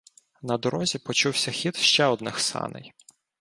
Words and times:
На 0.41 0.57
дорозі 0.57 0.99
почувся 0.99 1.51
хід 1.51 1.75
ще 1.75 2.05
одних 2.05 2.39
саней. 2.39 2.93